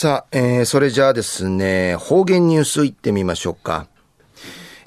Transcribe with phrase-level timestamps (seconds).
[0.00, 3.88] さあ、えー、それじゃあですね、方言ニュースいってみましょうか。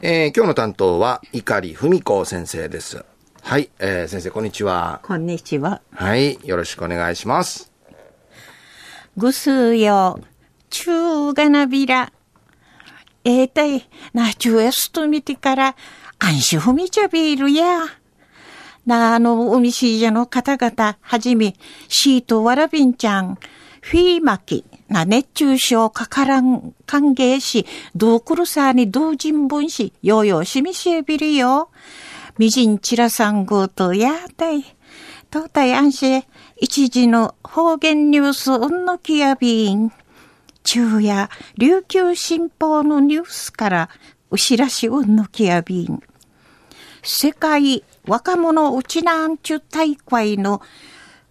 [0.01, 3.03] えー、今日の担当は、碇文子先生です。
[3.41, 5.01] はい、えー、先生、こんにちは。
[5.03, 5.81] こんにちは。
[5.93, 7.73] はい、よろしくお願いします。
[9.17, 10.21] ぐすよ、
[10.69, 10.93] ちゅ
[11.31, 12.13] うがなびら。
[13.25, 15.75] えー、たい、なちゅうやすとみてから、
[16.19, 17.81] 安心ふみちゃびるや。
[18.85, 21.55] なあの、おみしいじゃの方々、はじめ、
[21.89, 23.37] シートわらびんちゃん、
[23.81, 31.69] フィーマキ、な熱中症かからん歓迎し、どうくるさに同人分し、ようようしみしえびるよ。
[32.37, 34.65] みじんちらさんごとやだい。
[35.29, 36.25] とうたいあんし、
[36.57, 39.93] 一時の方言ニュースうんのきやびん。
[40.65, 43.89] 昼夜、琉球新報のニュースから、
[44.29, 46.03] うしらしうんのきやびん。
[47.01, 50.61] 世界若者うちなんちゅ大会の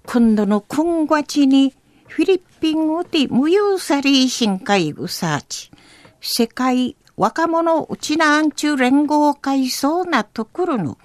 [0.06, 1.74] 今度の今月に
[2.10, 5.70] フィリピン語で無用さり深海ウサーチ。
[6.20, 10.98] 世界若者うちなんちゅ連合会そうなところの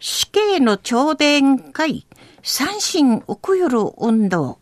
[0.00, 2.06] 死刑の頂点会
[2.42, 4.58] 三神奥よる運動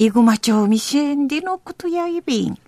[0.00, 2.58] イグマ町未成でのことやいびん。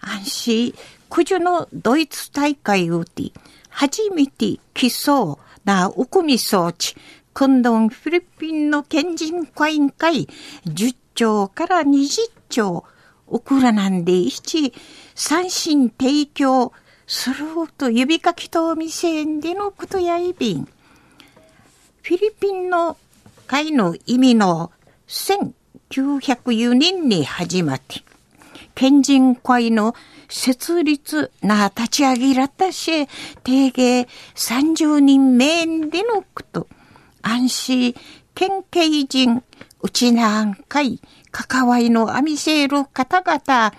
[0.00, 0.74] 安心、
[1.10, 3.32] 九十のドイツ大会うて、
[3.68, 6.94] 初めて基礎なウクミ装置、
[7.34, 10.28] 今度フィリピンの県人会員会
[10.66, 12.84] 10兆から20兆、
[13.28, 14.74] ウクラなんで一、
[15.14, 16.72] 三振提供
[17.06, 17.36] する
[17.78, 20.64] と指かきと見せんでのことやいびん。
[22.02, 22.98] フィリピンの
[23.46, 24.70] 会の意味の
[25.08, 28.02] 1904年に始まって、
[28.74, 29.94] 県人会の
[30.28, 33.06] 設立な立ち上げらったし、
[33.42, 36.68] 定芸30人面でのこと、
[37.42, 37.94] 安心、
[38.36, 39.42] 県警人、
[39.80, 41.00] うちなんかい、
[41.32, 43.72] 関わりのあみせる方々、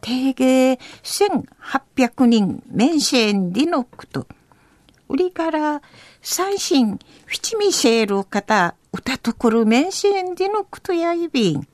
[0.00, 4.26] 定芸1800人面線でのこと、
[5.08, 5.80] 売りから
[6.22, 11.68] 三心、フチミセール方、歌とこる面線でのことやいびん。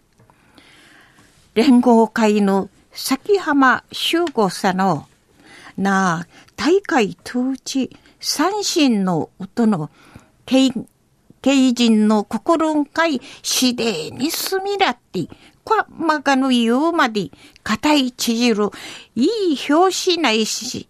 [1.54, 5.06] 連合会の崎浜修吾さの、
[5.78, 9.90] なあ、大会当地、三心の音の、
[11.44, 15.28] 経人の心んかい、しでにすみらって、
[15.62, 17.30] こまがの言うまで、
[17.62, 18.70] 固いちじる、
[19.14, 19.28] いい
[19.70, 20.88] 表紙ないし、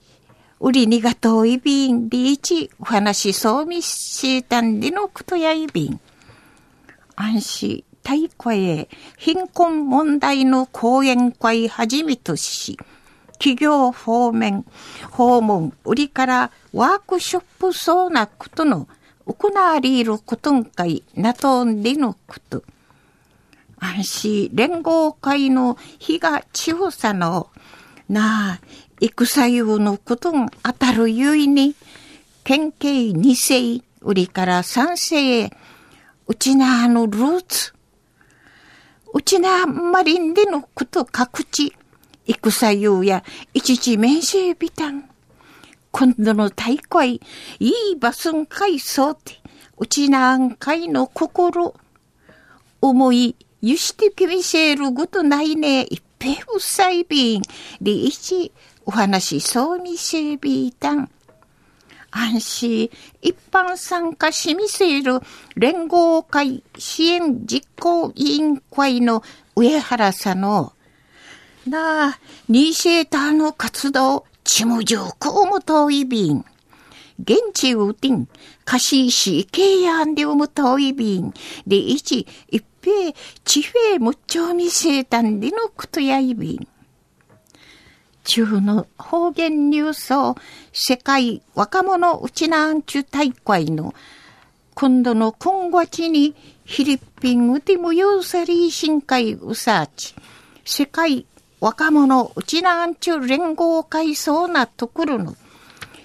[0.60, 6.00] 売りにがといびん、りいち、お話そうみしたんでのことやいびん。
[7.16, 8.88] 安心、大会
[9.18, 12.78] 貧困問題の講演会はじめとし、
[13.38, 14.64] 企業方面、
[15.10, 18.86] 訪問、売りからワークショップそうなことの
[19.26, 22.62] 行われることんかいなとんでのこと。
[23.78, 27.50] 安心連合会の日が地方さの
[28.08, 28.60] なあ、
[29.00, 31.74] 戦用のことん当たるゆいに、
[32.44, 35.50] 県警二世、売りから三世へ、
[36.26, 37.72] うちなあのルーツ、
[39.12, 41.74] うちなあんまりんでのこと各地、
[42.26, 43.24] 戦用や
[43.54, 45.08] 一時面世ビタン。
[45.96, 47.20] 今度の大会、
[47.60, 49.34] いいバスン会そうて、
[49.78, 51.72] うちなんかいの心、
[52.80, 57.42] 思い、ゆしてきみせることないね、いっぺんうさいびん、
[57.80, 58.50] りいち、
[58.84, 61.08] お話そうみせびいたん。
[62.10, 62.90] 安心、
[63.22, 65.20] 一般参加しみせる
[65.54, 69.22] 連合会支援実行委員会の
[69.54, 70.72] 上原さんの、
[71.68, 72.18] なあ、
[72.48, 76.44] ニーシェーターの活動、ちむじゅうこうも遠いびん。
[77.18, 78.28] 現地うてん、
[78.64, 81.32] 貸ししけやんでうむ遠いびん。
[81.66, 83.12] で、いち、一平、
[83.44, 86.68] 地平むっちょみせたんでのことやいびん。
[88.24, 90.36] 中の方言ニュースを
[90.72, 93.94] 世界若者うちなんちゅ大会の
[94.74, 96.34] 今度の今月に
[96.64, 100.14] フィリピンうてもようさり深海うさち
[100.64, 101.26] 世界
[101.64, 105.34] 若者うちなんちゅ連合会そうなところの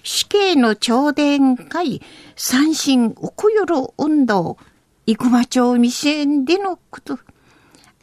[0.03, 2.01] 死刑の頂点会
[2.37, 4.57] 三神奥よろ運動
[5.05, 7.19] 生駒町未成でのこと。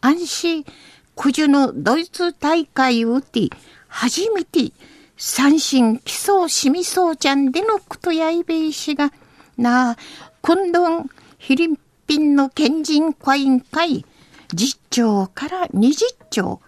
[0.02, 0.66] 安心
[1.14, 3.48] 九十のドイツ大会うて
[3.88, 4.70] 初めて
[5.16, 9.14] 三神基礎しみそうちゃんでのことやいべいしが、
[9.56, 9.96] なあ、
[10.42, 14.04] 今度フィリピンの県人会員会、
[14.48, 15.94] 10兆から20
[16.28, 16.60] 兆、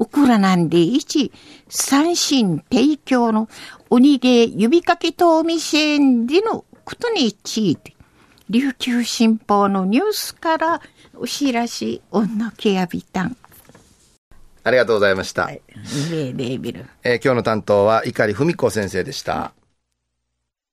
[0.00, 1.30] ウクラナンで一、
[1.68, 3.50] 三神提供の
[3.90, 7.94] おにげ指かけとお店でのことについて、
[8.48, 10.80] 琉球新報のニュースから
[11.14, 13.36] お知らし、おんのけやびたん。
[14.64, 15.44] ありがとうございました。
[15.44, 15.60] はい。
[17.04, 19.52] えー今日の担当は碇文子先生でした。